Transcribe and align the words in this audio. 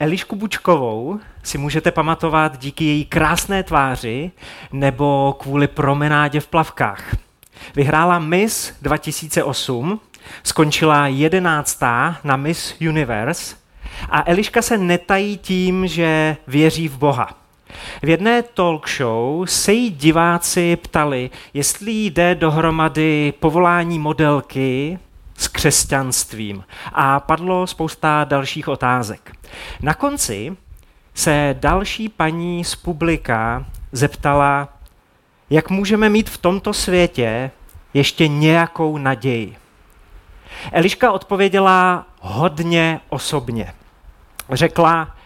Elišku 0.00 0.36
Bučkovou 0.36 1.20
si 1.42 1.58
můžete 1.58 1.90
pamatovat 1.90 2.58
díky 2.58 2.84
její 2.84 3.04
krásné 3.04 3.62
tváři 3.62 4.30
nebo 4.72 5.36
kvůli 5.38 5.68
promenádě 5.68 6.40
v 6.40 6.46
plavkách. 6.46 7.16
Vyhrála 7.76 8.18
Miss 8.18 8.72
2008, 8.82 10.00
skončila 10.42 11.06
jedenáctá 11.06 12.16
na 12.24 12.36
Miss 12.36 12.74
Universe 12.80 13.56
a 14.10 14.30
Eliška 14.30 14.62
se 14.62 14.78
netají 14.78 15.38
tím, 15.38 15.86
že 15.86 16.36
věří 16.46 16.88
v 16.88 16.98
Boha. 16.98 17.38
V 18.02 18.08
jedné 18.08 18.42
talk 18.42 18.88
show 18.88 19.46
se 19.46 19.72
jí 19.72 19.90
diváci 19.90 20.76
ptali, 20.76 21.30
jestli 21.54 21.92
jde 21.92 22.34
dohromady 22.34 23.32
povolání 23.40 23.98
modelky 23.98 24.98
s 25.38 25.48
křesťanstvím. 25.48 26.64
A 26.92 27.20
padlo 27.20 27.66
spousta 27.66 28.24
dalších 28.24 28.68
otázek. 28.68 29.32
Na 29.80 29.94
konci 29.94 30.56
se 31.14 31.56
další 31.60 32.08
paní 32.08 32.64
z 32.64 32.76
publika 32.76 33.66
zeptala, 33.92 34.68
jak 35.50 35.70
můžeme 35.70 36.08
mít 36.08 36.30
v 36.30 36.38
tomto 36.38 36.72
světě 36.72 37.50
ještě 37.94 38.28
nějakou 38.28 38.98
naději. 38.98 39.56
Eliška 40.72 41.12
odpověděla 41.12 42.06
hodně 42.20 43.00
osobně. 43.08 43.74
Řekla, 44.50 45.16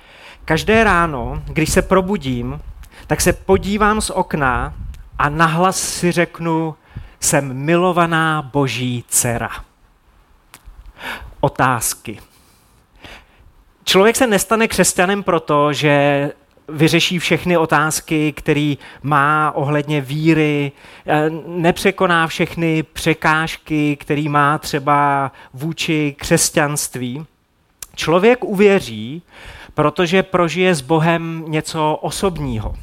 každé 0.44 0.84
ráno, 0.84 1.42
když 1.46 1.70
se 1.70 1.82
probudím, 1.82 2.60
tak 3.06 3.20
se 3.20 3.32
podívám 3.32 4.00
z 4.00 4.10
okna 4.10 4.74
a 5.18 5.28
nahlas 5.28 5.76
si 5.76 6.12
řeknu, 6.12 6.74
jsem 7.20 7.54
milovaná 7.54 8.42
boží 8.42 9.04
dcera. 9.08 9.50
Otázky. 11.44 12.18
Člověk 13.84 14.16
se 14.16 14.26
nestane 14.26 14.68
křesťanem 14.68 15.22
proto, 15.22 15.72
že 15.72 16.30
vyřeší 16.68 17.18
všechny 17.18 17.56
otázky, 17.56 18.32
které 18.32 18.74
má 19.02 19.52
ohledně 19.54 20.00
víry, 20.00 20.72
eh, 21.06 21.30
nepřekoná 21.46 22.26
všechny 22.26 22.82
překážky, 22.82 23.96
které 23.96 24.22
má 24.28 24.58
třeba 24.58 25.32
vůči 25.54 26.14
křesťanství. 26.18 27.26
Člověk 27.94 28.44
uvěří, 28.44 29.22
protože 29.74 30.22
prožije 30.22 30.74
s 30.74 30.80
Bohem 30.80 31.44
něco 31.48 31.98
osobního. 32.02 32.76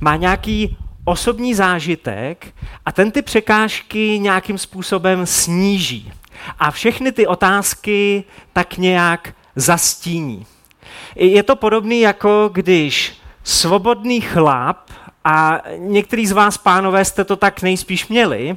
Má 0.00 0.16
nějaký 0.16 0.76
osobní 1.04 1.54
zážitek 1.54 2.54
a 2.84 2.92
ten 2.92 3.10
ty 3.10 3.22
překážky 3.22 4.18
nějakým 4.18 4.58
způsobem 4.58 5.26
sníží. 5.26 6.12
A 6.58 6.70
všechny 6.70 7.12
ty 7.12 7.26
otázky 7.26 8.24
tak 8.52 8.76
nějak 8.76 9.34
zastíní. 9.56 10.46
Je 11.16 11.42
to 11.42 11.56
podobné 11.56 11.94
jako 11.94 12.50
když 12.52 13.14
svobodný 13.44 14.20
chlap, 14.20 14.90
a 15.28 15.62
některý 15.76 16.26
z 16.26 16.32
vás, 16.32 16.58
pánové, 16.58 17.04
jste 17.04 17.24
to 17.24 17.36
tak 17.36 17.62
nejspíš 17.62 18.08
měli, 18.08 18.56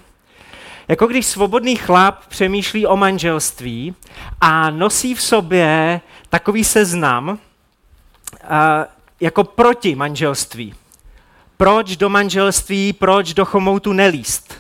jako 0.88 1.08
když 1.08 1.26
svobodný 1.26 1.76
chlap 1.76 2.26
přemýšlí 2.28 2.88
o 2.88 2.98
manželství 2.98 3.96
a 4.42 4.70
nosí 4.70 5.16
v 5.16 5.22
sobě 5.22 6.02
takový 6.30 6.64
seznam 6.64 7.40
jako 9.20 9.44
proti 9.44 9.96
manželství. 9.96 10.76
Proč 11.58 11.98
do 11.98 12.10
manželství, 12.10 12.94
proč 12.94 13.34
do 13.34 13.46
chomoutu 13.46 13.94
nelíst. 13.94 14.54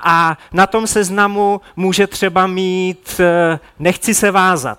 A 0.00 0.38
na 0.52 0.66
tom 0.66 0.86
seznamu 0.86 1.60
může 1.76 2.06
třeba 2.06 2.46
mít 2.46 3.20
e, 3.20 3.58
nechci 3.78 4.14
se 4.14 4.30
vázat, 4.30 4.78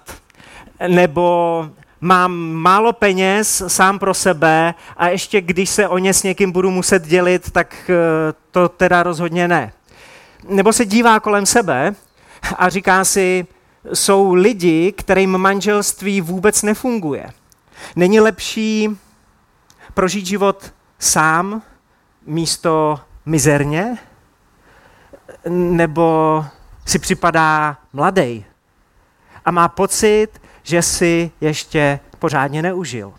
nebo 0.87 1.69
mám 2.01 2.31
málo 2.37 2.93
peněz 2.93 3.63
sám 3.67 3.99
pro 3.99 4.13
sebe 4.13 4.73
a 4.97 5.07
ještě 5.07 5.41
když 5.41 5.69
se 5.69 5.87
o 5.87 5.97
ně 5.97 6.13
s 6.13 6.23
někým 6.23 6.51
budu 6.51 6.71
muset 6.71 7.07
dělit, 7.07 7.51
tak 7.51 7.89
e, 7.89 7.93
to 8.51 8.69
teda 8.69 9.03
rozhodně 9.03 9.47
ne. 9.47 9.71
Nebo 10.49 10.73
se 10.73 10.85
dívá 10.85 11.19
kolem 11.19 11.45
sebe 11.45 11.95
a 12.57 12.69
říká 12.69 13.05
si, 13.05 13.47
jsou 13.93 14.33
lidi, 14.33 14.91
kterým 14.91 15.37
manželství 15.37 16.21
vůbec 16.21 16.63
nefunguje. 16.63 17.29
Není 17.95 18.19
lepší 18.19 18.89
prožít 19.93 20.25
život 20.25 20.73
sám 20.99 21.61
místo 22.25 22.99
mizerně? 23.25 23.97
Nebo 25.49 26.45
si 26.85 26.99
připadá 26.99 27.77
mladý 27.93 28.45
a 29.45 29.51
má 29.51 29.67
pocit, 29.67 30.27
že 30.63 30.81
si 30.81 31.31
ještě 31.41 31.99
pořádně 32.19 32.61
neužil. 32.61 33.13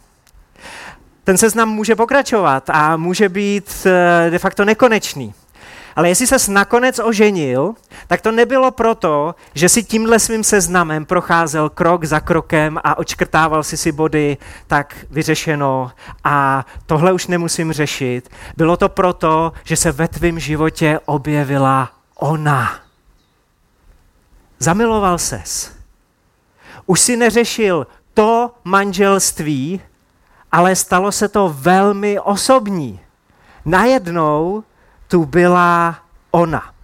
Ten 1.24 1.38
seznam 1.38 1.68
může 1.68 1.96
pokračovat 1.96 2.70
a 2.70 2.96
může 2.96 3.28
být 3.28 3.86
eh, 3.86 4.30
de 4.30 4.38
facto 4.38 4.64
nekonečný. 4.64 5.34
Ale 5.96 6.08
jestli 6.08 6.26
ses 6.26 6.48
nakonec 6.48 6.98
oženil, 6.98 7.74
tak 8.06 8.20
to 8.20 8.32
nebylo 8.32 8.70
proto, 8.70 9.34
že 9.54 9.68
si 9.68 9.84
tímhle 9.84 10.18
svým 10.18 10.44
seznamem 10.44 11.06
procházel 11.06 11.68
krok 11.68 12.04
za 12.04 12.20
krokem 12.20 12.78
a 12.84 12.98
očkrtával 12.98 13.62
si 13.62 13.76
si 13.76 13.92
body, 13.92 14.36
tak 14.66 14.96
vyřešeno 15.10 15.90
a 16.24 16.66
tohle 16.86 17.12
už 17.12 17.26
nemusím 17.26 17.72
řešit. 17.72 18.28
Bylo 18.56 18.76
to 18.76 18.88
proto, 18.88 19.52
že 19.64 19.76
se 19.76 19.92
ve 19.92 20.08
tvém 20.08 20.38
životě 20.38 21.00
objevila 21.06 21.97
ona. 22.18 22.80
Zamiloval 24.58 25.18
ses. 25.18 25.72
Už 26.86 27.00
si 27.00 27.16
neřešil 27.16 27.86
to 28.14 28.54
manželství, 28.64 29.80
ale 30.52 30.76
stalo 30.76 31.12
se 31.12 31.28
to 31.28 31.48
velmi 31.58 32.20
osobní. 32.20 33.00
Najednou 33.64 34.64
tu 35.08 35.24
byla 35.24 35.98
ona. 36.30 36.74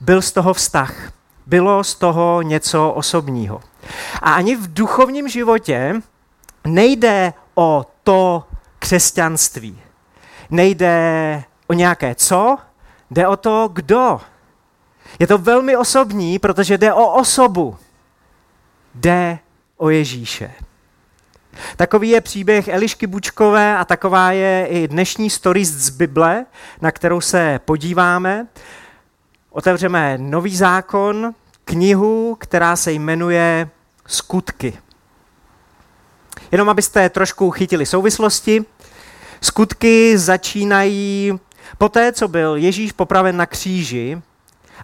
Byl 0.00 0.22
z 0.22 0.32
toho 0.32 0.54
vztah. 0.54 1.12
Bylo 1.46 1.84
z 1.84 1.94
toho 1.94 2.42
něco 2.42 2.90
osobního. 2.90 3.60
A 4.22 4.32
ani 4.32 4.56
v 4.56 4.74
duchovním 4.74 5.28
životě 5.28 6.02
nejde 6.64 7.32
o 7.54 7.86
to 8.04 8.44
křesťanství. 8.78 9.80
Nejde 10.50 11.44
o 11.66 11.72
nějaké 11.72 12.14
co, 12.14 12.58
jde 13.10 13.26
o 13.26 13.36
to, 13.36 13.70
kdo. 13.72 14.20
Je 15.18 15.26
to 15.26 15.38
velmi 15.38 15.76
osobní, 15.76 16.38
protože 16.38 16.78
jde 16.78 16.92
o 16.92 17.12
osobu. 17.12 17.76
Jde 18.94 19.38
o 19.76 19.90
Ježíše. 19.90 20.52
Takový 21.76 22.08
je 22.08 22.20
příběh 22.20 22.68
Elišky 22.68 23.06
Bučkové 23.06 23.76
a 23.76 23.84
taková 23.84 24.32
je 24.32 24.66
i 24.66 24.88
dnešní 24.88 25.30
story 25.30 25.64
z 25.64 25.90
Bible, 25.90 26.46
na 26.80 26.90
kterou 26.90 27.20
se 27.20 27.60
podíváme. 27.64 28.46
Otevřeme 29.50 30.18
nový 30.18 30.56
zákon, 30.56 31.34
knihu, 31.64 32.36
která 32.40 32.76
se 32.76 32.92
jmenuje 32.92 33.68
Skutky. 34.06 34.78
Jenom 36.52 36.68
abyste 36.68 37.10
trošku 37.10 37.50
chytili 37.50 37.86
souvislosti, 37.86 38.64
skutky 39.40 40.18
začínají 40.18 41.32
poté, 41.78 42.12
co 42.12 42.28
byl 42.28 42.56
Ježíš 42.56 42.92
popraven 42.92 43.36
na 43.36 43.46
kříži. 43.46 44.22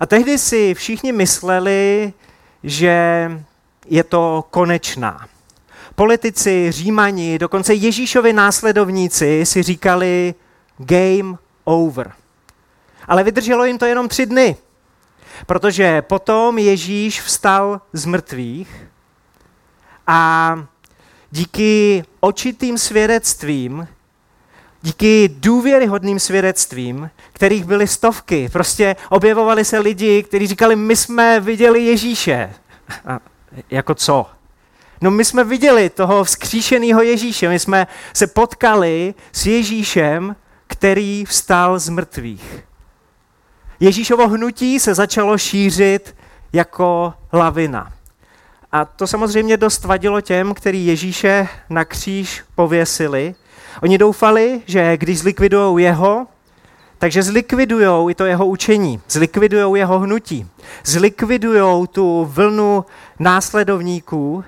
A 0.01 0.07
tehdy 0.07 0.39
si 0.39 0.75
všichni 0.75 1.13
mysleli, 1.13 2.13
že 2.63 3.31
je 3.87 4.05
to 4.05 4.45
konečná. 4.51 5.29
Politici, 5.95 6.73
římani, 6.73 7.39
dokonce 7.39 7.75
Ježíšovi 7.75 8.33
následovníci 8.33 9.47
si 9.47 9.63
říkali 9.63 10.35
game 10.79 11.37
over. 11.65 12.13
Ale 13.09 13.25
vydrželo 13.25 13.65
jim 13.65 13.79
to 13.79 13.87
jenom 13.87 14.09
tři 14.09 14.27
dny, 14.27 14.57
protože 15.47 16.03
potom 16.03 16.59
Ježíš 16.59 17.21
vstal 17.21 17.81
z 17.93 18.07
mrtvých 18.07 18.87
a 20.07 20.59
díky 21.31 22.05
očitým 22.21 22.79
svědectvím, 22.79 23.89
díky 24.85 25.29
důvěryhodným 25.29 26.21
svědectvím, 26.21 27.11
kterých 27.33 27.65
byly 27.65 27.87
stovky, 27.87 28.49
prostě 28.53 28.97
objevovali 29.11 29.65
se 29.65 29.79
lidi, 29.79 30.23
kteří 30.23 30.47
říkali, 30.47 30.77
my 30.77 30.97
jsme 30.97 31.41
viděli 31.41 31.85
Ježíše. 31.85 32.53
A 33.07 33.21
jako 33.71 33.95
co? 33.95 34.27
No 35.01 35.11
my 35.11 35.25
jsme 35.25 35.45
viděli 35.45 35.91
toho 35.91 36.25
vzkříšeného 36.25 37.03
Ježíše, 37.03 37.49
my 37.49 37.59
jsme 37.59 37.87
se 38.13 38.27
potkali 38.27 39.15
s 39.33 39.47
Ježíšem, 39.47 40.37
který 40.67 41.25
vstal 41.25 41.79
z 41.79 41.89
mrtvých. 41.89 42.65
Ježíšovo 43.81 44.29
hnutí 44.29 44.81
se 44.81 44.95
začalo 44.95 45.39
šířit 45.39 46.17
jako 46.53 47.15
lavina. 47.33 47.93
A 48.73 48.85
to 48.85 49.07
samozřejmě 49.07 49.57
dost 49.57 49.85
vadilo 49.85 50.21
těm, 50.21 50.55
kteří 50.55 50.87
Ježíše 50.87 51.49
na 51.71 51.85
kříž 51.85 52.43
pověsili. 52.55 53.35
Oni 53.83 53.99
doufali, 53.99 54.63
že 54.67 54.97
když 54.97 55.19
zlikvidují 55.19 55.85
jeho, 55.85 56.27
takže 56.99 57.23
zlikvidujou 57.23 58.11
i 58.11 58.15
to 58.15 58.25
jeho 58.25 58.47
učení, 58.47 59.01
zlikvidujou 59.09 59.75
jeho 59.75 59.99
hnutí, 59.99 60.47
zlikvidujou 60.85 61.87
tu 61.87 62.25
vlnu 62.25 62.85
následovníků 63.19 64.45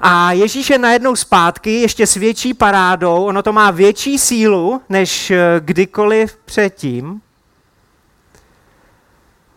a 0.00 0.32
Ježíš 0.32 0.70
je 0.70 0.78
najednou 0.78 1.16
zpátky 1.16 1.80
ještě 1.80 2.06
s 2.06 2.14
větší 2.14 2.54
parádou, 2.54 3.24
ono 3.24 3.42
to 3.42 3.52
má 3.52 3.70
větší 3.70 4.18
sílu 4.18 4.82
než 4.88 5.30
eh, 5.30 5.60
kdykoliv 5.60 6.36
předtím. 6.36 7.22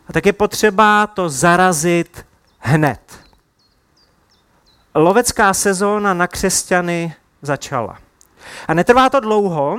A 0.08 0.14
tak 0.14 0.26
je 0.26 0.34
potřeba 0.34 1.08
to 1.08 1.30
zarazit 1.30 2.26
hned. 2.60 3.00
Lovecká 4.96 5.54
sezóna 5.54 6.14
na 6.14 6.28
křesťany 6.28 7.16
začala. 7.42 8.03
A 8.68 8.74
netrvá 8.74 9.10
to 9.10 9.20
dlouho 9.20 9.78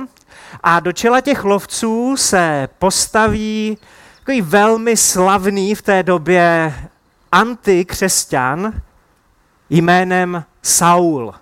a 0.63 0.79
do 0.79 0.93
čela 0.93 1.21
těch 1.21 1.43
lovců 1.43 2.17
se 2.17 2.69
postaví 2.79 3.77
takový 4.19 4.41
velmi 4.41 4.97
slavný 4.97 5.75
v 5.75 5.81
té 5.81 6.03
době 6.03 6.73
antikřesťan 7.31 8.73
jménem 9.69 10.43
Saul. 10.61 11.33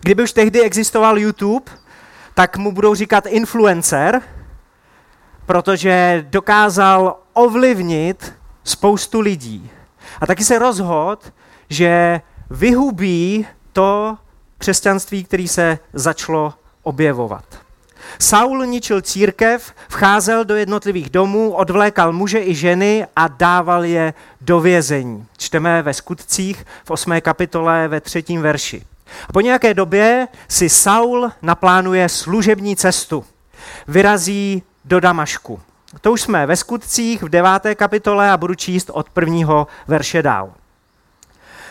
Kdyby 0.00 0.22
už 0.22 0.32
tehdy 0.32 0.62
existoval 0.62 1.18
YouTube, 1.18 1.72
tak 2.34 2.56
mu 2.56 2.72
budou 2.72 2.94
říkat 2.94 3.26
influencer, 3.26 4.22
protože 5.46 6.26
dokázal 6.30 7.16
ovlivnit 7.32 8.34
spoustu 8.64 9.20
lidí. 9.20 9.70
A 10.20 10.26
taky 10.26 10.44
se 10.44 10.58
rozhodl, 10.58 11.22
že 11.70 12.20
vyhubí 12.50 13.46
to 13.72 14.18
křesťanství, 14.60 15.24
který 15.24 15.48
se 15.48 15.78
začalo 15.92 16.54
objevovat. 16.82 17.44
Saul 18.18 18.66
ničil 18.66 19.00
církev, 19.02 19.72
vcházel 19.88 20.44
do 20.44 20.56
jednotlivých 20.56 21.10
domů, 21.10 21.52
odvlékal 21.52 22.12
muže 22.12 22.40
i 22.44 22.54
ženy 22.54 23.06
a 23.16 23.28
dával 23.28 23.84
je 23.84 24.14
do 24.40 24.60
vězení. 24.60 25.26
Čteme 25.36 25.82
ve 25.82 25.94
skutcích 25.94 26.66
v 26.84 26.90
8. 26.90 27.20
kapitole 27.20 27.88
ve 27.88 28.00
třetím 28.00 28.42
verši. 28.42 28.82
A 29.28 29.32
po 29.32 29.40
nějaké 29.40 29.74
době 29.74 30.28
si 30.48 30.68
Saul 30.68 31.30
naplánuje 31.42 32.08
služební 32.08 32.76
cestu. 32.76 33.24
Vyrazí 33.88 34.62
do 34.84 35.00
Damašku. 35.00 35.60
To 36.00 36.12
už 36.12 36.20
jsme 36.20 36.46
ve 36.46 36.56
skutcích 36.56 37.22
v 37.22 37.28
deváté 37.28 37.74
kapitole 37.74 38.30
a 38.30 38.36
budu 38.36 38.54
číst 38.54 38.90
od 38.92 39.10
prvního 39.10 39.66
verše 39.88 40.22
dál. 40.22 40.52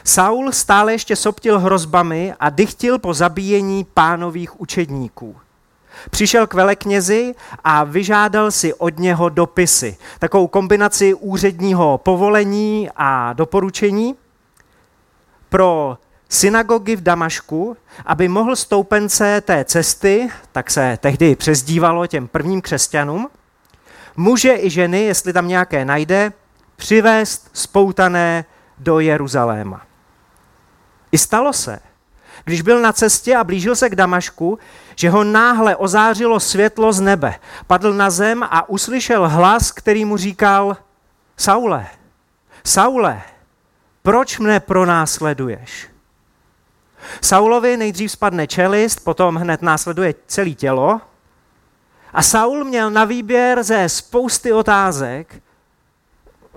Saul 0.09 0.51
stále 0.51 0.91
ještě 0.91 1.15
soptil 1.15 1.59
hrozbami 1.59 2.33
a 2.39 2.50
dychtil 2.50 3.00
po 3.00 3.13
zabíjení 3.13 3.83
pánových 3.94 4.61
učedníků. 4.61 5.35
Přišel 6.09 6.47
k 6.47 6.53
veleknězi 6.53 7.35
a 7.63 7.83
vyžádal 7.83 8.51
si 8.51 8.73
od 8.73 9.00
něho 9.00 9.29
dopisy. 9.29 9.97
Takovou 10.19 10.47
kombinaci 10.47 11.13
úředního 11.13 11.97
povolení 11.97 12.89
a 12.95 13.33
doporučení 13.33 14.15
pro 15.50 15.97
synagogy 16.29 16.95
v 16.95 17.01
Damašku, 17.01 17.77
aby 18.06 18.27
mohl 18.27 18.56
stoupence 18.56 19.41
té 19.41 19.65
cesty, 19.65 20.29
tak 20.51 20.71
se 20.71 20.97
tehdy 21.01 21.35
přezdívalo 21.35 22.07
těm 22.07 22.27
prvním 22.27 22.61
křesťanům, 22.61 23.29
muže 24.17 24.56
i 24.59 24.69
ženy, 24.69 25.01
jestli 25.01 25.33
tam 25.33 25.47
nějaké 25.47 25.85
najde, 25.85 26.31
přivést 26.75 27.50
spoutané 27.53 28.45
do 28.77 29.00
Jeruzaléma. 29.00 29.88
I 31.11 31.17
stalo 31.17 31.53
se, 31.53 31.79
když 32.44 32.61
byl 32.61 32.81
na 32.81 32.94
cestě 32.94 33.35
a 33.35 33.44
blížil 33.44 33.75
se 33.75 33.89
k 33.89 33.95
Damašku, 33.95 34.59
že 34.95 35.09
ho 35.09 35.23
náhle 35.23 35.75
ozářilo 35.75 36.39
světlo 36.39 36.94
z 36.94 37.01
nebe. 37.01 37.35
Padl 37.67 37.94
na 37.94 38.09
zem 38.09 38.44
a 38.44 38.69
uslyšel 38.69 39.29
hlas, 39.29 39.71
který 39.71 40.06
mu 40.06 40.17
říkal, 40.17 40.77
Saule, 41.38 41.88
Saule, 42.63 43.21
proč 44.03 44.39
mne 44.39 44.59
pronásleduješ? 44.59 45.89
Saulovi 47.21 47.77
nejdřív 47.77 48.11
spadne 48.11 48.47
čelist, 48.47 49.03
potom 49.03 49.35
hned 49.35 49.61
následuje 49.61 50.15
celé 50.27 50.50
tělo. 50.50 51.01
A 52.13 52.21
Saul 52.21 52.63
měl 52.63 52.91
na 52.91 53.06
výběr 53.06 53.63
ze 53.63 53.89
spousty 53.89 54.53
otázek, 54.53 55.41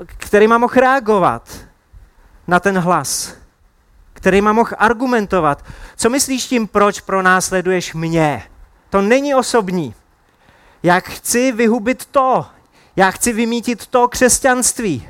kterýma 0.06 0.58
mohl 0.58 0.74
reagovat 0.74 1.58
na 2.46 2.60
ten 2.60 2.78
hlas 2.78 3.41
kterýma 4.22 4.52
mohl 4.52 4.70
argumentovat. 4.78 5.64
Co 5.96 6.10
myslíš 6.10 6.46
tím, 6.46 6.68
proč 6.68 7.00
pronásleduješ 7.00 7.94
mě? 7.94 8.42
To 8.90 9.02
není 9.02 9.34
osobní. 9.34 9.94
Já 10.82 11.00
chci 11.00 11.52
vyhubit 11.52 12.06
to. 12.06 12.46
Já 12.96 13.10
chci 13.10 13.32
vymítit 13.32 13.86
to 13.86 14.08
křesťanství. 14.08 15.08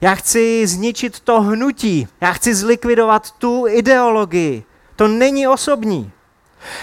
Já 0.00 0.14
chci 0.14 0.66
zničit 0.66 1.20
to 1.20 1.40
hnutí. 1.40 2.08
Já 2.20 2.32
chci 2.32 2.54
zlikvidovat 2.54 3.30
tu 3.30 3.66
ideologii. 3.68 4.64
To 4.96 5.08
není 5.08 5.48
osobní. 5.48 6.12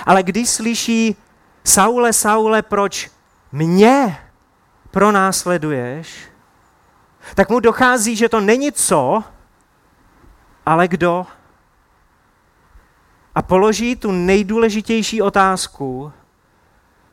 Ale 0.06 0.24
když 0.24 0.50
slyší 0.50 1.16
Saule, 1.64 2.14
Saule, 2.14 2.62
proč 2.62 3.10
mě 3.52 4.18
pronásleduješ, 4.92 6.16
tak 7.36 7.50
mu 7.50 7.60
dochází, 7.60 8.16
že 8.16 8.30
to 8.30 8.40
není 8.40 8.72
co, 8.72 9.24
ale 10.66 10.88
kdo 10.88 11.26
a 13.36 13.42
položí 13.42 13.96
tu 13.96 14.12
nejdůležitější 14.12 15.22
otázku, 15.22 16.14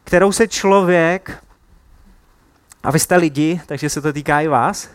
kterou 0.05 0.33
se 0.33 0.49
člověk, 0.49 1.45
a 2.83 2.91
vy 2.91 2.99
jste 2.99 3.17
lidi, 3.17 3.61
takže 3.67 3.91
se 3.91 4.01
to 4.01 4.13
týká 4.13 4.41
i 4.41 4.49
vás, 4.49 4.91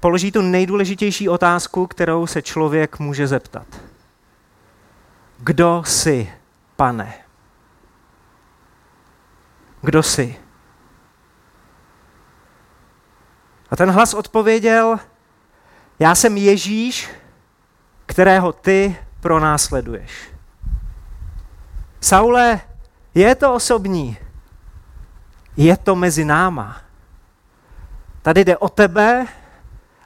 položí 0.00 0.32
tu 0.32 0.42
nejdůležitější 0.42 1.28
otázku, 1.28 1.86
kterou 1.86 2.26
se 2.26 2.42
člověk 2.42 2.98
může 2.98 3.26
zeptat. 3.26 3.66
Kdo 5.38 5.82
jsi, 5.86 6.32
pane? 6.76 7.14
Kdo 9.82 10.02
jsi? 10.02 10.36
A 13.70 13.76
ten 13.76 13.90
hlas 13.90 14.14
odpověděl, 14.14 14.96
já 15.98 16.14
jsem 16.14 16.36
Ježíš, 16.36 17.10
kterého 18.06 18.52
ty 18.52 18.96
pronásleduješ. 19.24 20.10
Saule, 22.00 22.60
je 23.14 23.34
to 23.34 23.54
osobní. 23.54 24.16
Je 25.56 25.76
to 25.76 25.96
mezi 25.96 26.24
náma. 26.24 26.76
Tady 28.22 28.44
jde 28.44 28.56
o 28.56 28.68
tebe 28.68 29.26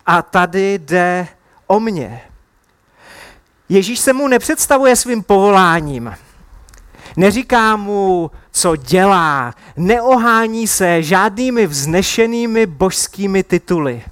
a 0.06 0.22
tady 0.22 0.74
jde 0.78 1.28
o 1.66 1.80
mě. 1.80 2.20
Ježíš 3.68 4.00
se 4.00 4.12
mu 4.12 4.28
nepředstavuje 4.28 4.96
svým 4.96 5.22
povoláním. 5.22 6.14
Neříká 7.16 7.76
mu, 7.76 8.30
co 8.50 8.76
dělá, 8.76 9.54
neohání 9.76 10.66
se 10.66 11.02
žádnými 11.02 11.66
vznešenými 11.66 12.66
božskými 12.66 13.42
tituly. 13.42 14.02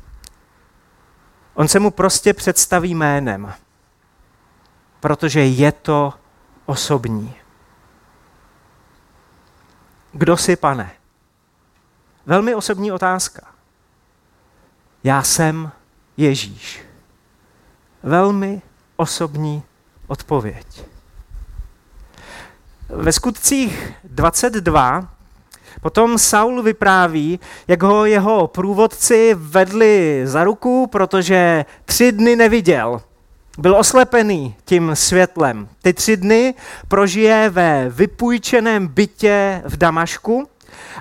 On 1.54 1.68
se 1.68 1.78
mu 1.78 1.90
prostě 1.90 2.34
představí 2.34 2.94
jménem 2.94 3.54
protože 5.06 5.44
je 5.44 5.72
to 5.72 6.14
osobní. 6.66 7.34
Kdo 10.12 10.36
jsi, 10.36 10.56
pane? 10.56 10.90
Velmi 12.26 12.54
osobní 12.54 12.92
otázka. 12.92 13.46
Já 15.04 15.22
jsem 15.22 15.70
Ježíš. 16.16 16.84
Velmi 18.02 18.62
osobní 18.96 19.62
odpověď. 20.06 20.84
Ve 22.88 23.12
skutcích 23.12 23.92
22 24.04 25.08
potom 25.80 26.18
Saul 26.18 26.62
vypráví, 26.62 27.40
jak 27.68 27.82
ho 27.82 28.04
jeho 28.04 28.46
průvodci 28.46 29.34
vedli 29.34 30.22
za 30.24 30.44
ruku, 30.44 30.86
protože 30.86 31.64
tři 31.84 32.12
dny 32.12 32.36
neviděl. 32.36 33.02
Byl 33.58 33.76
oslepený 33.76 34.56
tím 34.64 34.90
světlem. 34.94 35.68
Ty 35.82 35.92
tři 35.92 36.16
dny 36.16 36.54
prožije 36.88 37.50
ve 37.50 37.88
vypůjčeném 37.90 38.88
bytě 38.88 39.62
v 39.64 39.76
Damašku 39.76 40.48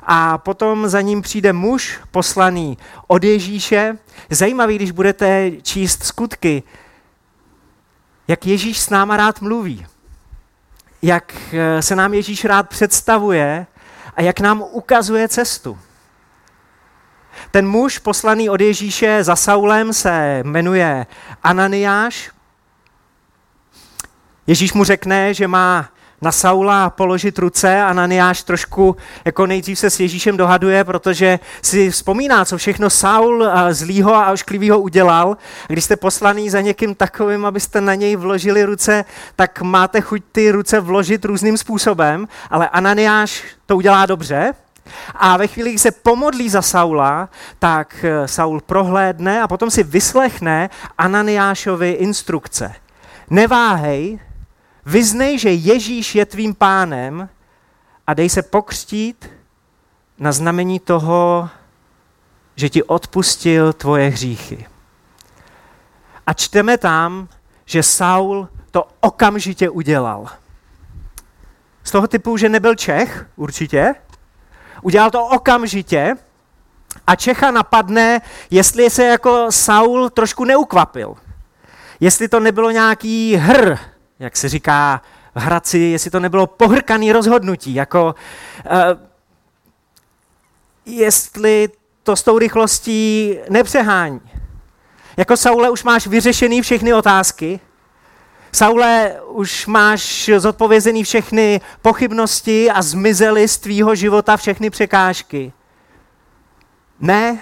a 0.04 0.38
potom 0.38 0.88
za 0.88 1.02
ním 1.02 1.22
přijde 1.22 1.54
muž 1.54 2.00
poslaný 2.12 2.78
od 3.08 3.24
Ježíše. 3.24 3.98
Zajímavý, 4.30 4.76
když 4.76 4.92
budete 4.92 5.52
číst 5.62 6.04
skutky, 6.04 6.64
jak 8.28 8.48
Ježíš 8.48 8.80
s 8.80 8.90
náma 8.90 9.18
rád 9.18 9.42
mluví, 9.42 9.86
jak 11.02 11.34
eh, 11.54 11.82
se 11.82 11.96
nám 11.96 12.14
Ježíš 12.14 12.46
rád 12.46 12.70
představuje 12.70 13.68
a 14.16 14.22
jak 14.22 14.40
nám 14.40 14.64
ukazuje 14.72 15.28
cestu. 15.28 15.80
Ten 17.52 17.68
muž 17.68 17.98
poslaný 17.98 18.50
od 18.50 18.62
Ježíše 18.62 19.24
za 19.24 19.36
Saulem 19.36 19.94
se 19.94 20.42
jmenuje 20.44 21.06
Ananiáš 21.44 22.36
Ježíš 24.48 24.74
mu 24.74 24.84
řekne, 24.84 25.34
že 25.34 25.48
má 25.48 25.90
na 26.22 26.32
Saula 26.32 26.90
položit 26.90 27.40
ruce. 27.40 27.82
Ananiáš 27.82 28.44
trošku 28.44 28.96
jako 29.26 29.46
nejdřív 29.46 29.80
se 29.80 29.90
s 29.90 30.00
Ježíšem 30.00 30.38
dohaduje, 30.38 30.84
protože 30.84 31.40
si 31.62 31.92
vzpomíná, 31.92 32.46
co 32.46 32.58
všechno 32.58 32.90
Saul 32.90 33.46
zlýho 33.72 34.16
a 34.16 34.32
ošklivýho 34.32 34.80
udělal. 34.80 35.38
A 35.70 35.74
když 35.74 35.84
jste 35.84 35.96
poslaný 35.96 36.50
za 36.50 36.62
někým 36.62 36.96
takovým, 36.96 37.46
abyste 37.46 37.82
na 37.82 37.96
něj 37.96 38.16
vložili 38.16 38.64
ruce, 38.64 39.06
tak 39.36 39.62
máte 39.62 40.02
chuť 40.02 40.24
ty 40.32 40.52
ruce 40.52 40.80
vložit 40.80 41.26
různým 41.26 41.58
způsobem, 41.58 42.28
ale 42.50 42.70
Ananiáš 42.70 43.44
to 43.66 43.78
udělá 43.78 44.06
dobře, 44.06 44.54
a 45.16 45.38
ve 45.38 45.48
chvíli, 45.48 45.70
kdy 45.70 45.80
se 45.80 45.92
pomodlí 45.92 46.50
za 46.50 46.62
Saula, 46.62 47.30
tak 47.60 47.96
eh, 48.04 48.28
Saul 48.28 48.62
prohlédne 48.62 49.42
a 49.42 49.48
potom 49.48 49.72
si 49.72 49.84
vyslechne 49.84 50.70
Ananiášovi 50.98 51.92
instrukce. 51.92 52.74
Neváhej, 53.30 54.20
vyznej, 54.86 55.40
že 55.40 55.50
Ježíš 55.50 56.16
je 56.16 56.26
tvým 56.26 56.56
pánem 56.56 57.30
a 58.08 58.14
dej 58.14 58.30
se 58.30 58.42
pokřtít 58.42 59.30
na 60.20 60.32
znamení 60.32 60.80
toho, 60.80 61.50
že 62.56 62.70
ti 62.70 62.84
odpustil 62.84 63.74
tvoje 63.74 64.10
hříchy. 64.10 64.66
A 66.28 66.34
čteme 66.34 66.78
tam, 66.78 67.28
že 67.66 67.84
Saul 67.84 68.50
to 68.72 68.88
okamžitě 69.00 69.70
udělal. 69.70 70.28
Z 71.84 71.92
toho 71.92 72.08
typu, 72.08 72.38
že 72.38 72.50
nebyl 72.50 72.76
Čech, 72.76 73.28
určitě, 73.36 73.96
Udělal 74.86 75.12
to 75.12 75.26
okamžitě 75.26 76.16
a 77.08 77.16
Čecha 77.16 77.52
napadne, 77.52 78.22
jestli 78.52 78.90
se 78.90 79.04
jako 79.06 79.48
Saul 79.50 80.10
trošku 80.10 80.46
neukvapil. 80.46 81.16
Jestli 82.00 82.28
to 82.28 82.40
nebylo 82.40 82.72
nějaký 82.72 83.36
hr, 83.36 83.78
jak 84.20 84.38
se 84.38 84.50
říká 84.50 85.02
v 85.36 85.40
Hradci, 85.40 85.80
jestli 85.80 86.12
to 86.12 86.20
nebylo 86.20 86.48
pohrkaný 86.48 87.12
rozhodnutí, 87.12 87.74
jako 87.74 88.16
uh, 88.66 88.72
jestli 90.86 91.70
to 92.04 92.16
s 92.16 92.24
tou 92.24 92.40
rychlostí 92.40 93.36
nepřehání. 93.50 94.22
Jako 95.18 95.38
Saule 95.38 95.70
už 95.70 95.84
máš 95.84 96.08
vyřešený 96.08 96.62
všechny 96.62 96.94
otázky, 96.94 97.60
Saule, 98.56 99.16
už 99.28 99.66
máš 99.66 100.30
zodpovězený 100.38 101.04
všechny 101.04 101.62
pochybnosti 101.82 102.72
a 102.72 102.82
zmizely 102.82 103.48
z 103.48 103.58
tvýho 103.58 103.96
života 103.96 104.38
všechny 104.38 104.70
překážky. 104.70 105.54
Ne. 107.00 107.40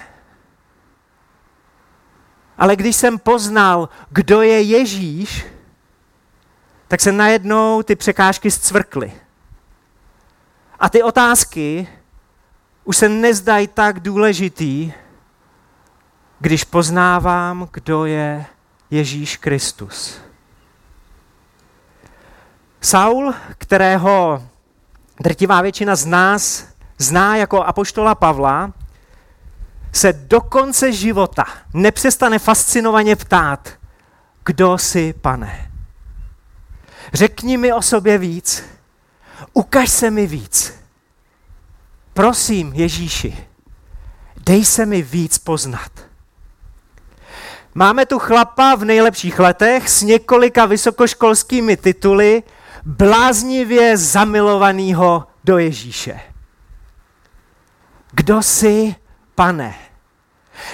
Ale 2.58 2.76
když 2.76 2.96
jsem 2.96 3.18
poznal, 3.18 3.88
kdo 4.10 4.42
je 4.42 4.62
Ježíš, 4.62 5.46
tak 6.94 7.00
se 7.00 7.12
najednou 7.12 7.82
ty 7.82 7.96
překážky 7.96 8.50
zcvrkly. 8.50 9.12
A 10.80 10.88
ty 10.88 11.02
otázky 11.02 11.88
už 12.84 12.96
se 12.96 13.08
nezdají 13.08 13.68
tak 13.68 14.00
důležitý, 14.00 14.92
když 16.38 16.64
poznávám, 16.64 17.68
kdo 17.72 18.04
je 18.04 18.46
Ježíš 18.90 19.36
Kristus. 19.36 20.20
Saul, 22.80 23.34
kterého 23.58 24.42
drtivá 25.20 25.62
většina 25.62 25.96
z 25.96 26.06
nás 26.06 26.68
zná 26.98 27.36
jako 27.36 27.62
apoštola 27.62 28.14
Pavla, 28.14 28.72
se 29.92 30.12
do 30.12 30.40
konce 30.40 30.92
života 30.92 31.44
nepřestane 31.72 32.38
fascinovaně 32.38 33.16
ptát, 33.16 33.68
kdo 34.44 34.78
jsi, 34.78 35.12
pane. 35.12 35.73
Řekni 37.14 37.56
mi 37.56 37.72
o 37.72 37.82
sobě 37.82 38.18
víc, 38.18 38.64
ukaž 39.52 39.90
se 39.90 40.10
mi 40.10 40.26
víc. 40.26 40.74
Prosím, 42.12 42.72
Ježíši, 42.72 43.48
dej 44.36 44.64
se 44.64 44.86
mi 44.86 45.02
víc 45.02 45.38
poznat. 45.38 45.90
Máme 47.74 48.06
tu 48.06 48.18
chlapa 48.18 48.74
v 48.74 48.84
nejlepších 48.84 49.38
letech 49.38 49.88
s 49.88 50.02
několika 50.02 50.66
vysokoškolskými 50.66 51.76
tituly 51.76 52.42
bláznivě 52.84 53.96
zamilovaného 53.96 55.26
do 55.44 55.58
Ježíše. 55.58 56.20
Kdo 58.12 58.42
jsi, 58.42 58.94
pane? 59.34 59.74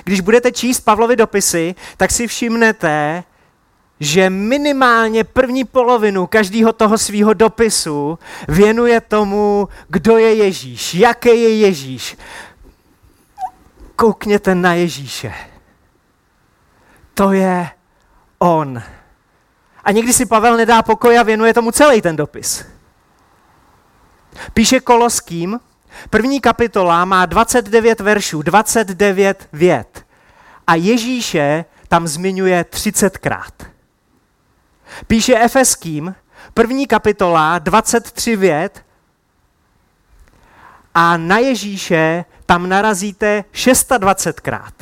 Když 0.04 0.20
budete 0.20 0.52
číst 0.52 0.80
Pavlovy 0.80 1.16
dopisy, 1.16 1.74
tak 1.96 2.10
si 2.10 2.26
všimnete, 2.26 3.24
že 4.00 4.30
minimálně 4.30 5.24
první 5.24 5.64
polovinu 5.64 6.26
každého 6.26 6.72
toho 6.72 6.98
svého 6.98 7.34
dopisu 7.34 8.18
věnuje 8.48 9.00
tomu, 9.00 9.68
kdo 9.88 10.18
je 10.18 10.34
Ježíš, 10.34 10.94
jaký 10.94 11.28
je 11.28 11.56
Ježíš. 11.56 12.16
Koukněte 13.96 14.54
na 14.54 14.74
Ježíše. 14.74 15.34
To 17.14 17.32
je 17.32 17.68
on. 18.38 18.82
A 19.84 19.92
někdy 19.92 20.12
si 20.12 20.26
Pavel 20.26 20.56
nedá 20.56 20.82
pokoj 20.82 21.18
a 21.18 21.22
věnuje 21.22 21.54
tomu 21.54 21.72
celý 21.72 22.02
ten 22.02 22.16
dopis. 22.16 22.64
Píše 24.54 24.80
Koloským, 24.80 25.60
první 26.10 26.40
kapitola 26.40 27.04
má 27.04 27.26
29 27.26 28.00
veršů, 28.00 28.42
29 28.42 29.48
vět. 29.52 30.04
A 30.66 30.74
Ježíše 30.74 31.64
tam 31.88 32.06
zmiňuje 32.06 32.62
30krát. 32.62 33.69
Píše 35.06 35.38
Efeským, 35.38 36.14
první 36.54 36.86
kapitola, 36.86 37.58
23 37.58 38.36
vět, 38.36 38.84
a 40.94 41.16
na 41.16 41.38
Ježíše 41.38 42.24
tam 42.46 42.68
narazíte 42.68 43.44
26krát. 43.52 44.72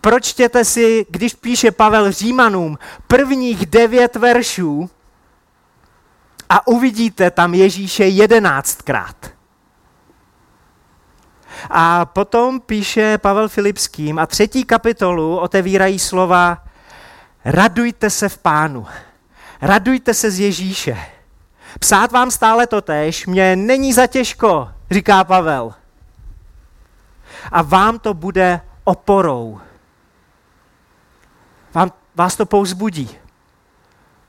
Pročtěte 0.00 0.64
si, 0.64 1.06
když 1.10 1.34
píše 1.34 1.70
Pavel 1.70 2.12
Římanům, 2.12 2.78
prvních 3.06 3.66
devět 3.66 4.16
veršů 4.16 4.90
a 6.48 6.66
uvidíte 6.66 7.30
tam 7.30 7.54
Ježíše 7.54 8.04
jedenáctkrát. 8.04 9.30
A 11.70 12.04
potom 12.04 12.60
píše 12.60 13.18
Pavel 13.18 13.48
Filipským 13.48 14.18
a 14.18 14.26
třetí 14.26 14.64
kapitolu 14.64 15.38
otevírají 15.38 15.98
slova 15.98 16.65
Radujte 17.48 18.10
se 18.10 18.28
v 18.28 18.38
pánu, 18.38 18.86
radujte 19.60 20.14
se 20.14 20.30
z 20.30 20.40
Ježíše. 20.40 20.98
Psát 21.78 22.12
vám 22.12 22.30
stále 22.30 22.66
to 22.66 22.80
tež, 22.80 23.26
mě 23.26 23.56
není 23.56 23.92
za 23.92 24.06
těžko, 24.06 24.68
říká 24.90 25.24
Pavel. 25.24 25.74
A 27.52 27.62
vám 27.62 27.98
to 27.98 28.14
bude 28.14 28.60
oporou. 28.84 29.60
Vám, 31.74 31.92
vás 32.14 32.36
to 32.36 32.46
pouzbudí. 32.46 33.10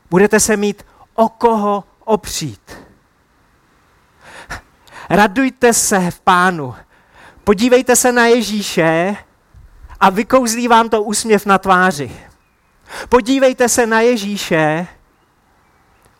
Budete 0.09 0.39
se 0.39 0.57
mít 0.57 0.85
o 1.13 1.29
koho 1.29 1.83
opřít. 2.05 2.77
Radujte 5.09 5.73
se 5.73 6.11
v 6.11 6.19
pánu. 6.19 6.75
Podívejte 7.43 7.95
se 7.95 8.11
na 8.11 8.25
Ježíše 8.25 9.15
a 9.99 10.09
vykouzlí 10.09 10.67
vám 10.67 10.89
to 10.89 11.03
úsměv 11.03 11.45
na 11.45 11.57
tváři. 11.57 12.26
Podívejte 13.09 13.69
se 13.69 13.85
na 13.85 14.01
Ježíše 14.01 14.87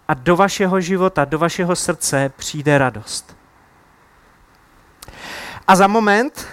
a 0.08 0.14
do 0.14 0.36
vašeho 0.36 0.82
života, 0.82 1.26
do 1.26 1.40
vašeho 1.40 1.76
srdce 1.76 2.32
přijde 2.38 2.78
radost. 2.78 3.38
A 5.68 5.76
za 5.76 5.88
moment 5.88 6.48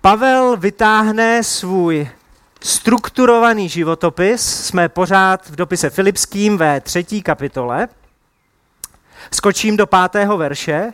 Pavel 0.00 0.56
vytáhne 0.56 1.44
svůj 1.44 2.10
strukturovaný 2.60 3.68
životopis. 3.68 4.66
Jsme 4.66 4.88
pořád 4.88 5.48
v 5.48 5.56
dopise 5.56 5.90
Filipským 5.90 6.58
ve 6.58 6.80
třetí 6.80 7.22
kapitole. 7.22 7.88
Skočím 9.30 9.76
do 9.76 9.86
pátého 9.86 10.36
verše, 10.36 10.92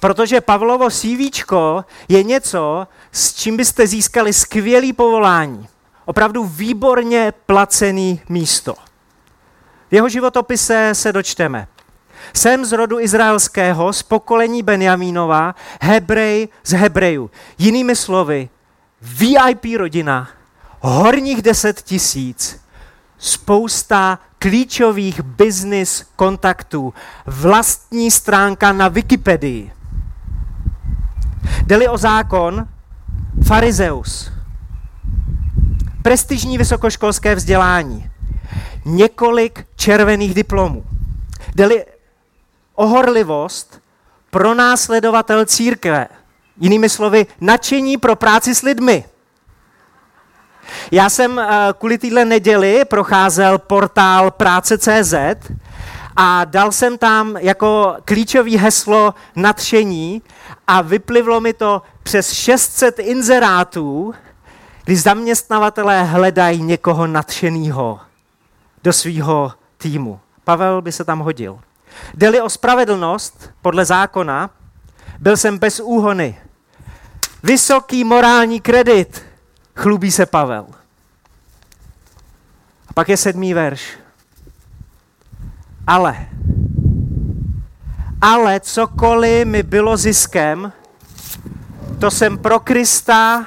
protože 0.00 0.40
Pavlovo 0.40 0.90
CV 0.90 1.52
je 2.08 2.22
něco, 2.22 2.86
s 3.12 3.34
čím 3.34 3.56
byste 3.56 3.86
získali 3.86 4.32
skvělý 4.32 4.92
povolání. 4.92 5.68
Opravdu 6.04 6.44
výborně 6.44 7.32
placený 7.46 8.20
místo. 8.28 8.74
V 9.90 9.94
jeho 9.94 10.08
životopise 10.08 10.90
se 10.92 11.12
dočteme. 11.12 11.68
Jsem 12.34 12.64
z 12.64 12.72
rodu 12.72 13.00
izraelského, 13.00 13.92
z 13.92 14.02
pokolení 14.02 14.62
Benjamínova, 14.62 15.54
Hebrej 15.80 16.48
z 16.64 16.72
Hebrejů. 16.72 17.30
Jinými 17.58 17.96
slovy, 17.96 18.48
VIP 19.00 19.64
rodina, 19.76 20.28
horních 20.80 21.42
10 21.42 21.82
tisíc, 21.82 22.60
spousta 23.18 24.18
klíčových 24.38 25.20
business 25.20 26.04
kontaktů, 26.16 26.94
vlastní 27.26 28.10
stránka 28.10 28.72
na 28.72 28.88
Wikipedii. 28.88 29.72
Deli 31.66 31.88
o 31.88 31.98
zákon, 31.98 32.68
farizeus, 33.46 34.32
prestižní 36.02 36.58
vysokoškolské 36.58 37.34
vzdělání, 37.34 38.10
několik 38.84 39.66
červených 39.76 40.34
diplomů. 40.34 40.84
Deli 41.54 41.84
ohorlivost, 42.74 43.82
pronásledovatel 44.30 45.46
církve. 45.46 46.08
Jinými 46.60 46.88
slovy, 46.88 47.26
nadšení 47.40 47.96
pro 47.96 48.16
práci 48.16 48.54
s 48.54 48.62
lidmi. 48.62 49.04
Já 50.90 51.10
jsem 51.10 51.38
eh, 51.38 51.48
kvůli 51.78 51.98
téhle 51.98 52.24
neděli 52.24 52.84
procházel 52.84 53.58
portál 53.58 54.30
práce.cz 54.30 55.14
a 56.16 56.44
dal 56.44 56.72
jsem 56.72 56.98
tam 56.98 57.36
jako 57.36 57.96
klíčový 58.04 58.56
heslo 58.56 59.14
nadšení 59.36 60.22
a 60.66 60.82
vyplivlo 60.82 61.40
mi 61.40 61.52
to 61.52 61.82
přes 62.02 62.32
600 62.32 62.98
inzerátů, 62.98 64.14
kdy 64.84 64.96
zaměstnavatelé 64.96 66.04
hledají 66.04 66.62
někoho 66.62 67.06
nadšeného 67.06 68.00
do 68.84 68.92
svého 68.92 69.52
týmu. 69.78 70.20
Pavel 70.44 70.82
by 70.82 70.92
se 70.92 71.04
tam 71.04 71.18
hodil. 71.18 71.60
Deli 72.14 72.40
o 72.40 72.50
spravedlnost 72.50 73.50
podle 73.62 73.84
zákona, 73.84 74.50
byl 75.18 75.36
jsem 75.36 75.58
bez 75.58 75.80
úhony. 75.80 76.38
Vysoký 77.42 78.04
morální 78.04 78.60
kredit, 78.60 79.22
chlubí 79.76 80.12
se 80.12 80.26
Pavel. 80.26 80.66
A 82.88 82.92
pak 82.92 83.08
je 83.08 83.16
sedmý 83.16 83.54
verš. 83.54 83.98
Ale, 85.86 86.26
ale 88.20 88.60
cokoliv 88.60 89.46
mi 89.46 89.62
bylo 89.62 89.96
ziskem, 89.96 90.72
to 91.98 92.10
jsem 92.10 92.38
pro 92.38 92.60
Krista 92.60 93.46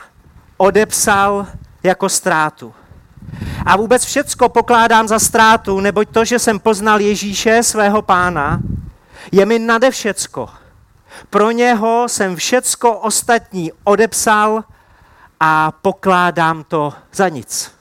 odepsal 0.57 1.47
jako 1.83 2.09
ztrátu. 2.09 2.73
A 3.65 3.77
vůbec 3.77 4.05
všecko 4.05 4.49
pokládám 4.49 5.07
za 5.07 5.19
ztrátu, 5.19 5.79
neboť 5.79 6.09
to, 6.09 6.25
že 6.25 6.39
jsem 6.39 6.59
poznal 6.59 7.01
Ježíše, 7.01 7.63
svého 7.63 8.01
pána, 8.01 8.59
je 9.31 9.45
mi 9.45 9.59
nade 9.59 9.91
všecko. 9.91 10.49
Pro 11.29 11.51
něho 11.51 12.09
jsem 12.09 12.35
všecko 12.35 12.93
ostatní 12.93 13.71
odepsal 13.83 14.63
a 15.39 15.71
pokládám 15.71 16.63
to 16.63 16.93
za 17.13 17.29
nic. 17.29 17.71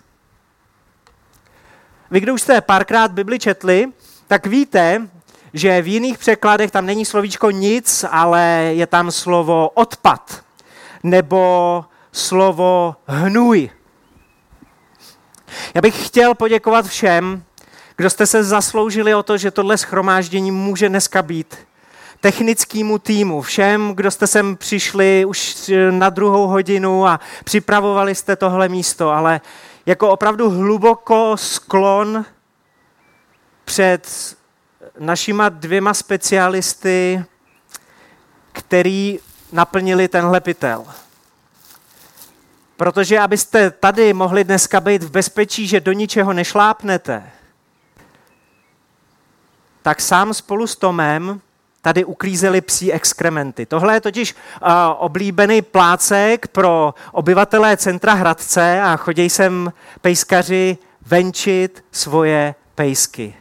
Vy, 2.10 2.20
kdo 2.20 2.34
už 2.34 2.42
jste 2.42 2.60
párkrát 2.60 3.12
Bibli 3.12 3.38
četli, 3.38 3.92
tak 4.26 4.46
víte, 4.46 5.08
že 5.52 5.82
v 5.82 5.88
jiných 5.88 6.18
překladech 6.18 6.70
tam 6.70 6.86
není 6.86 7.04
slovíčko 7.04 7.50
nic, 7.50 8.04
ale 8.10 8.42
je 8.72 8.86
tam 8.86 9.10
slovo 9.10 9.68
odpad 9.74 10.44
nebo 11.02 11.84
slovo 12.14 12.96
hnůj. 13.06 13.70
Já 15.74 15.80
bych 15.80 16.06
chtěl 16.06 16.34
poděkovat 16.34 16.86
všem, 16.86 17.42
kdo 17.96 18.10
jste 18.10 18.26
se 18.26 18.44
zasloužili 18.44 19.14
o 19.14 19.22
to, 19.22 19.36
že 19.36 19.50
tohle 19.50 19.78
schromáždění 19.78 20.50
může 20.50 20.88
dneska 20.88 21.22
být. 21.22 21.58
Technickému 22.20 22.98
týmu, 22.98 23.42
všem, 23.42 23.92
kdo 23.94 24.10
jste 24.10 24.26
sem 24.26 24.56
přišli 24.56 25.24
už 25.24 25.70
na 25.90 26.10
druhou 26.10 26.46
hodinu 26.46 27.06
a 27.06 27.20
připravovali 27.44 28.14
jste 28.14 28.36
tohle 28.36 28.68
místo, 28.68 29.10
ale 29.10 29.40
jako 29.86 30.10
opravdu 30.10 30.50
hluboko 30.50 31.36
sklon 31.36 32.24
před 33.64 34.36
našima 34.98 35.48
dvěma 35.48 35.94
specialisty, 35.94 37.24
který 38.52 39.18
naplnili 39.52 40.08
tenhle 40.08 40.40
pytel. 40.40 40.86
Protože 42.76 43.18
abyste 43.18 43.70
tady 43.70 44.12
mohli 44.12 44.44
dneska 44.44 44.80
být 44.80 45.02
v 45.02 45.10
bezpečí, 45.10 45.66
že 45.66 45.80
do 45.80 45.92
ničeho 45.92 46.32
nešlápnete, 46.32 47.30
tak 49.82 50.00
sám 50.00 50.34
spolu 50.34 50.66
s 50.66 50.76
Tomem 50.76 51.40
tady 51.82 52.04
uklízeli 52.04 52.60
psí 52.60 52.92
exkrementy. 52.92 53.66
Tohle 53.66 53.94
je 53.94 54.00
totiž 54.00 54.34
uh, 54.34 54.68
oblíbený 54.98 55.62
plácek 55.62 56.46
pro 56.46 56.94
obyvatelé 57.12 57.76
centra 57.76 58.14
Hradce 58.14 58.82
a 58.82 58.96
chodí 58.96 59.30
sem 59.30 59.72
pejskaři 60.00 60.78
venčit 61.06 61.84
svoje 61.92 62.54
pejsky. 62.74 63.34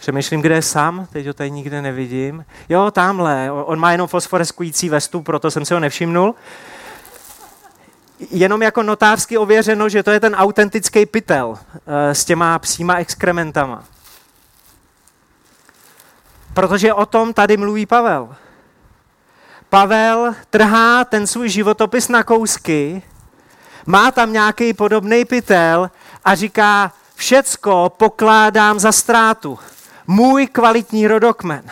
Přemýšlím, 0.00 0.40
kde 0.40 0.54
je 0.54 0.62
sám, 0.62 1.06
teď 1.12 1.26
ho 1.26 1.34
tady 1.34 1.50
nikde 1.50 1.82
nevidím. 1.82 2.44
Jo, 2.68 2.90
tamhle, 2.90 3.50
on 3.52 3.78
má 3.78 3.92
jenom 3.92 4.08
fosforeskující 4.08 4.88
vestu, 4.88 5.22
proto 5.22 5.50
jsem 5.50 5.64
si 5.64 5.74
ho 5.74 5.80
nevšimnul 5.80 6.34
jenom 8.30 8.62
jako 8.62 8.82
notářsky 8.82 9.38
ověřeno, 9.38 9.88
že 9.88 10.02
to 10.02 10.10
je 10.10 10.20
ten 10.20 10.34
autentický 10.34 11.06
pytel 11.06 11.58
eh, 11.86 12.14
s 12.14 12.24
těma 12.24 12.58
psíma 12.58 12.94
exkrementama. 12.94 13.84
Protože 16.54 16.92
o 16.92 17.06
tom 17.06 17.34
tady 17.34 17.56
mluví 17.56 17.86
Pavel. 17.86 18.36
Pavel 19.68 20.34
trhá 20.50 21.04
ten 21.04 21.26
svůj 21.26 21.48
životopis 21.48 22.08
na 22.08 22.22
kousky, 22.22 23.02
má 23.86 24.10
tam 24.10 24.32
nějaký 24.32 24.72
podobný 24.72 25.24
pytel 25.24 25.90
a 26.24 26.34
říká, 26.34 26.92
všecko 27.14 27.92
pokládám 27.96 28.78
za 28.78 28.92
ztrátu. 28.92 29.58
Můj 30.06 30.46
kvalitní 30.46 31.06
rodokmen 31.06 31.70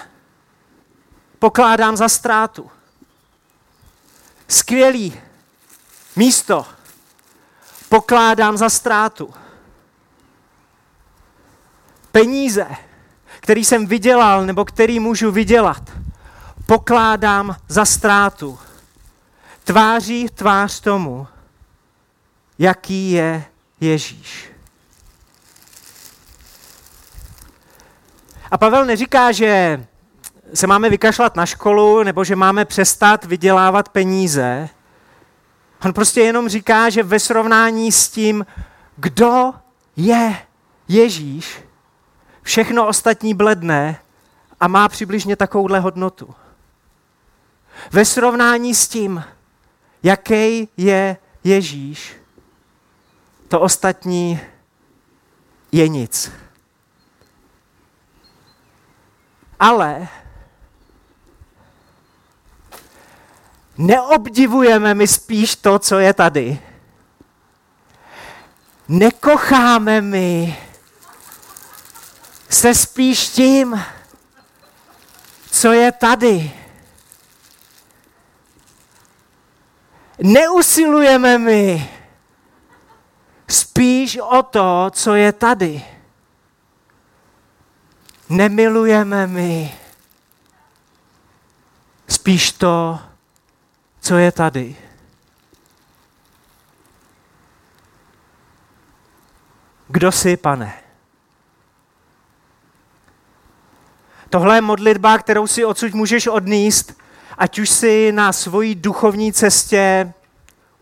pokládám 1.42 1.96
za 1.96 2.08
ztrátu. 2.08 2.70
Skvělý 4.48 5.20
místo 6.16 6.66
pokládám 7.88 8.56
za 8.56 8.70
ztrátu. 8.70 9.34
Peníze, 12.12 12.66
který 13.40 13.64
jsem 13.64 13.86
vydělal 13.86 14.46
nebo 14.46 14.64
který 14.64 15.00
můžu 15.00 15.30
vydělat, 15.32 15.82
pokládám 16.66 17.56
za 17.68 17.84
ztrátu. 17.84 18.58
Tváří 19.64 20.28
tvář 20.28 20.80
tomu, 20.80 21.26
jaký 22.58 23.10
je 23.10 23.44
Ježíš. 23.80 24.50
A 28.50 28.58
Pavel 28.58 28.84
neříká, 28.84 29.32
že 29.32 29.84
se 30.54 30.66
máme 30.66 30.90
vykašlat 30.90 31.36
na 31.36 31.46
školu 31.46 32.02
nebo 32.02 32.24
že 32.24 32.36
máme 32.36 32.64
přestat 32.64 33.24
vydělávat 33.24 33.88
peníze, 33.88 34.68
On 35.84 35.92
prostě 35.92 36.20
jenom 36.20 36.48
říká, 36.48 36.90
že 36.90 37.02
ve 37.02 37.18
srovnání 37.18 37.92
s 37.92 38.08
tím, 38.08 38.46
kdo 38.96 39.54
je 39.96 40.46
Ježíš, 40.88 41.60
všechno 42.42 42.86
ostatní 42.86 43.34
bledne 43.34 44.00
a 44.60 44.68
má 44.68 44.88
přibližně 44.88 45.36
takovouhle 45.36 45.80
hodnotu. 45.80 46.34
Ve 47.90 48.04
srovnání 48.04 48.74
s 48.74 48.88
tím, 48.88 49.24
jaký 50.02 50.68
je 50.76 51.16
Ježíš, 51.44 52.16
to 53.48 53.60
ostatní 53.60 54.40
je 55.72 55.88
nic. 55.88 56.32
Ale 59.60 60.08
Neobdivujeme 63.78 64.94
my 64.94 65.06
spíš 65.08 65.56
to, 65.56 65.78
co 65.78 65.98
je 65.98 66.12
tady. 66.14 66.58
Nekocháme 68.88 70.00
my 70.00 70.58
se 72.48 72.74
spíš 72.74 73.28
tím, 73.28 73.82
co 75.50 75.72
je 75.72 75.92
tady. 75.92 76.52
Neusilujeme 80.22 81.38
my 81.38 81.90
spíš 83.48 84.16
o 84.16 84.42
to, 84.42 84.90
co 84.94 85.14
je 85.14 85.32
tady. 85.32 85.84
Nemilujeme 88.28 89.26
my 89.26 89.74
spíš 92.08 92.52
to, 92.52 93.00
co 94.02 94.18
je 94.18 94.32
tady. 94.32 94.76
Kdo 99.88 100.12
jsi, 100.12 100.36
pane? 100.36 100.82
Tohle 104.30 104.56
je 104.56 104.60
modlitba, 104.60 105.18
kterou 105.18 105.46
si 105.46 105.64
odsud 105.64 105.94
můžeš 105.94 106.26
odníst, 106.26 106.98
ať 107.38 107.58
už 107.58 107.70
si 107.70 108.12
na 108.12 108.32
svojí 108.32 108.74
duchovní 108.74 109.32
cestě 109.32 110.12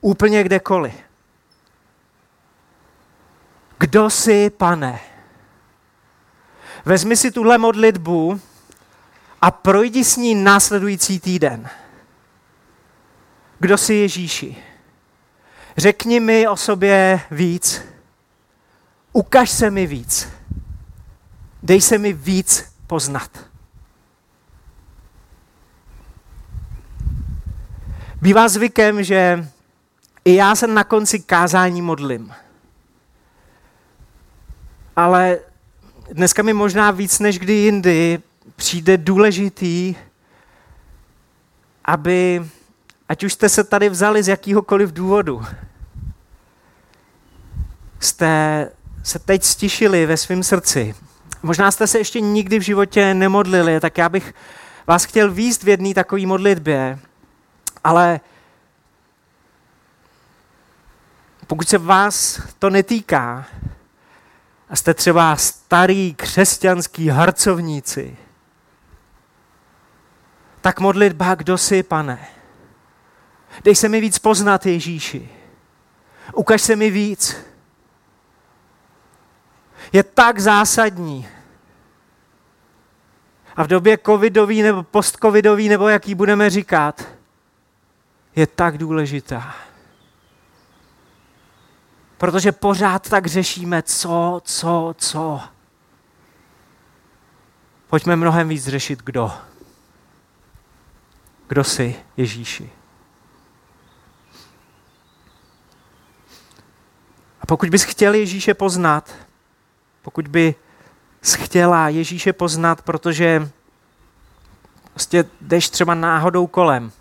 úplně 0.01 0.45
kdekoliv. 0.45 0.95
Kdo 3.79 4.11
jsi, 4.11 4.51
pane? 4.51 5.01
Vezmi 6.85 7.17
si 7.17 7.31
tuhle 7.31 7.59
modlitbu 7.59 8.41
a 9.41 9.51
projdi 9.51 10.05
s 10.05 10.17
ní 10.17 10.35
následující 10.35 11.21
týden. 11.21 11.71
Kdo 13.61 13.79
jsi 13.79 13.95
Ježíši? 13.95 14.57
Řekni 15.77 16.21
mi 16.21 16.49
o 16.49 16.57
sobě 16.57 17.21
víc. 17.31 17.83
Ukaž 19.13 19.51
se 19.51 19.71
mi 19.71 19.87
víc. 19.87 20.29
Dej 21.63 21.81
se 21.81 21.99
mi 21.99 22.13
víc 22.13 22.73
poznat. 22.87 23.31
Bývá 28.23 28.49
zvykem, 28.49 29.05
že 29.05 29.49
i 30.25 30.35
já 30.35 30.55
se 30.55 30.67
na 30.67 30.85
konci 30.85 31.19
kázání 31.21 31.83
modlím. 31.83 32.33
Ale 34.97 35.39
dneska 36.13 36.43
mi 36.43 36.53
možná 36.53 36.91
víc 36.91 37.19
než 37.19 37.39
kdy 37.39 37.53
jindy 37.53 38.23
přijde 38.57 38.97
důležitý, 38.97 39.95
aby, 41.85 42.51
ať 43.11 43.25
už 43.25 43.33
jste 43.33 43.49
se 43.49 43.65
tady 43.65 43.89
vzali 43.89 44.23
z 44.23 44.29
jakýhokoliv 44.29 44.93
důvodu, 44.93 45.43
jste 48.01 48.69
se 49.03 49.19
teď 49.19 49.45
stišili 49.45 50.07
ve 50.07 50.17
svém 50.17 50.43
srdci. 50.43 50.95
Možná 51.43 51.71
jste 51.71 51.87
se 51.87 51.99
ještě 51.99 52.21
nikdy 52.21 52.59
v 52.59 52.63
životě 52.63 53.15
nemodlili, 53.15 53.81
tak 53.81 53.99
já 53.99 54.09
bych 54.09 54.35
vás 54.87 55.05
chtěl 55.05 55.31
výst 55.31 55.63
v 55.63 55.69
jedné 55.69 55.95
takové 55.95 56.27
modlitbě, 56.27 56.99
ale 57.85 58.21
pokud 61.47 61.69
se 61.69 61.79
vás 61.79 62.43
to 62.59 62.71
netýká 62.71 63.47
a 64.69 64.77
jste 64.77 64.95
třeba 64.95 65.37
starý 65.37 66.15
křesťanský 66.15 67.09
harcovníci, 67.09 68.17
tak 70.61 70.81
modlitba, 70.81 71.35
kdo 71.35 71.59
jsi, 71.59 71.83
pane. 71.83 72.40
Dej 73.65 73.75
se 73.75 73.89
mi 73.89 74.01
víc 74.01 74.19
poznat, 74.19 74.67
Ježíši. 74.67 75.29
Ukaž 76.35 76.63
se 76.63 76.77
mi 76.77 76.91
víc. 76.91 77.37
Je 79.93 80.03
tak 80.03 80.39
zásadní. 80.39 81.29
A 83.57 83.63
v 83.63 83.67
době 83.67 83.99
covidový 84.07 84.63
nebo 84.63 84.83
postcovidový, 84.83 85.69
nebo 85.69 85.89
jaký 85.89 86.15
budeme 86.15 86.51
říkat, 86.51 87.09
je 88.37 88.47
tak 88.47 88.79
důležitá. 88.79 89.55
Protože 92.19 92.53
pořád 92.53 93.09
tak 93.09 93.27
řešíme, 93.27 93.83
co, 93.83 94.41
co, 94.45 94.95
co. 94.99 95.41
Pojďme 97.87 98.17
mnohem 98.17 98.49
víc 98.49 98.69
řešit, 98.69 99.03
kdo. 99.03 99.33
Kdo 101.49 101.65
jsi, 101.65 101.97
Ježíši. 102.17 102.80
Pokud 107.51 107.69
bys 107.69 107.83
chtěl 107.83 108.15
Ježíše 108.15 108.55
poznat, 108.55 109.15
pokud 110.03 110.29
by 110.29 110.55
chtěla 111.37 111.89
Ježíše 111.89 112.33
poznat, 112.33 112.83
protože 112.83 113.51
prostě 114.91 115.25
jdeš 115.41 115.71
třeba 115.71 115.95
náhodou 115.95 116.47
kolem, 116.47 116.93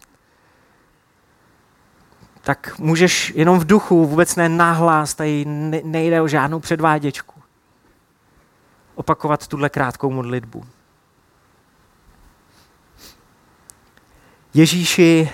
tak 2.42 2.80
můžeš 2.80 3.34
jenom 3.36 3.60
v 3.60 3.66
duchu, 3.66 4.06
vůbec 4.06 4.36
ne 4.36 4.50
náhlas, 4.50 5.14
tady 5.14 5.46
nejde 5.84 6.22
o 6.22 6.28
žádnou 6.28 6.60
předváděčku, 6.60 7.42
opakovat 8.96 9.48
tuhle 9.48 9.70
krátkou 9.70 10.12
modlitbu. 10.12 10.66
Ježíši, 14.54 15.30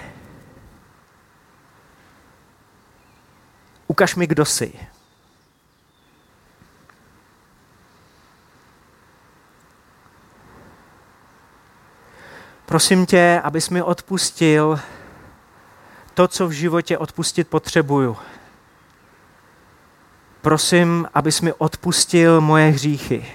ukaž 3.87 4.15
mi, 4.15 4.27
kdo 4.27 4.45
jsi. 4.45 4.94
Prosím 12.75 13.05
tě, 13.05 13.41
abys 13.43 13.69
mi 13.69 13.81
odpustil 13.81 14.79
to, 16.13 16.27
co 16.27 16.47
v 16.47 16.51
životě 16.51 16.97
odpustit 16.97 17.47
potřebuju. 17.47 18.17
Prosím, 20.41 21.07
abys 21.13 21.41
mi 21.41 21.53
odpustil 21.53 22.41
moje 22.41 22.69
hříchy. 22.69 23.33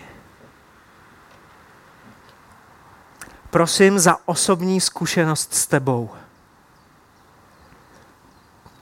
Prosím 3.51 3.99
za 3.99 4.17
osobní 4.25 4.81
zkušenost 4.81 5.55
s 5.55 5.67
tebou. 5.67 6.11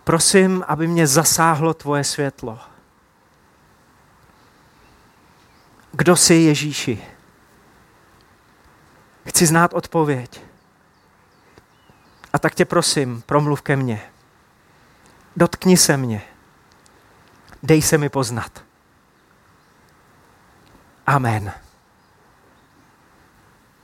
Prosím, 0.05 0.65
aby 0.69 0.87
mě 0.87 1.07
zasáhlo 1.07 1.75
tvoje 1.75 2.05
světlo. 2.05 2.59
Kdo 5.93 6.17
jsi 6.17 6.35
Ježíši? 6.35 7.05
Chci 9.27 9.47
znát 9.47 9.75
odpověď. 9.75 10.48
A 12.33 12.39
tak 12.39 12.55
tě 12.55 12.65
prosím, 12.65 13.23
promluv 13.27 13.63
ke 13.63 13.77
mně. 13.77 14.03
Dotkni 15.37 15.77
se 15.77 15.97
mě. 15.97 16.23
Dej 17.63 17.83
se 17.83 17.99
mi 17.99 18.09
poznat. 18.09 18.65
Amen. 21.07 21.53